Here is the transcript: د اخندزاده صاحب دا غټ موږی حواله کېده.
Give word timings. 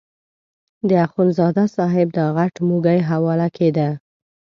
د 0.89 0.91
اخندزاده 1.05 1.65
صاحب 1.75 2.07
دا 2.17 2.25
غټ 2.37 2.53
موږی 2.67 2.99
حواله 3.09 3.47
کېده. 3.57 3.89